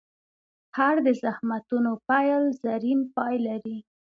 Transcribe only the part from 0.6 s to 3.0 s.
هر د زخمتونو پیل، زرین